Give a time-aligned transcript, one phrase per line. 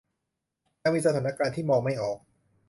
[0.83, 2.17] จะมีสถานการณ์ที่มองไม่ออก